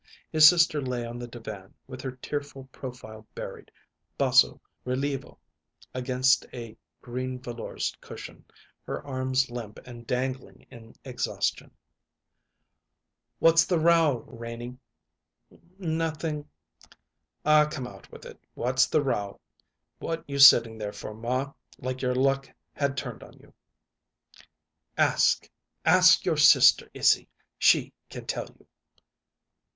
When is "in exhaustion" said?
10.71-11.69